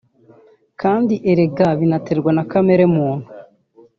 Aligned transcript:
kandi 0.81 1.13
erega 1.31 1.67
binaterwa 1.79 2.31
na 2.37 2.43
kamere 2.51 2.83
muntu” 2.95 3.27